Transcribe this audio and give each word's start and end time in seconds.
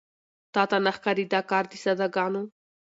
تاته 0.53 0.77
نه 0.85 0.91
ښايي 0.97 1.25
دا 1.33 1.41
کار 1.49 1.63
د 1.71 1.73
ساده 1.83 2.07
ګانو 2.15 2.41